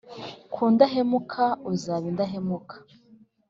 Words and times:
Ku 0.53 0.63
ndahemuka 0.73 1.45
uzaba 1.71 2.05
indahemuka 2.11 2.75